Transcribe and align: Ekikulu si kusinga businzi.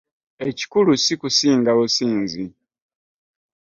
Ekikulu 0.49 0.91
si 1.03 1.13
kusinga 1.21 1.71
businzi. 1.77 2.43